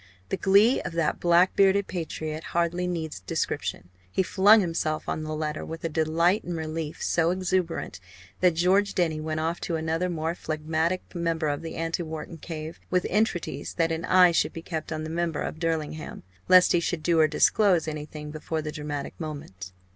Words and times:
The 0.29 0.37
glee 0.37 0.81
of 0.81 0.93
that 0.93 1.19
black 1.19 1.55
bearded 1.55 1.85
patriot 1.85 2.43
hardly 2.57 2.87
needs 2.87 3.19
description. 3.19 3.89
He 4.11 4.23
flung 4.23 4.59
himself 4.59 5.07
on 5.07 5.21
the 5.21 5.35
letter 5.35 5.63
with 5.63 5.83
a 5.83 5.89
delight 5.89 6.43
and 6.43 6.57
relief 6.57 7.03
so 7.03 7.29
exuberant 7.29 7.99
that 8.39 8.55
George 8.55 8.95
Denny 8.95 9.21
went 9.21 9.41
off 9.41 9.61
to 9.61 9.75
another 9.75 10.09
more 10.09 10.33
phlegmatic 10.33 11.13
member 11.13 11.49
of 11.49 11.61
the 11.61 11.75
anti 11.75 12.01
Wharton 12.01 12.37
"cave," 12.39 12.79
with 12.89 13.05
entreaties 13.11 13.75
that 13.75 13.91
an 13.91 14.05
eye 14.05 14.31
should 14.31 14.53
be 14.53 14.63
kept 14.63 14.91
on 14.91 15.03
the 15.03 15.11
member 15.11 15.45
for 15.45 15.59
Derlingham, 15.59 16.23
lest 16.47 16.71
he 16.71 16.79
should 16.79 17.03
do 17.03 17.19
or 17.19 17.27
disclose 17.27 17.87
anything 17.87 18.31
before 18.31 18.63
the 18.63 18.71
dramatic 18.71 19.13
moment. 19.19 19.71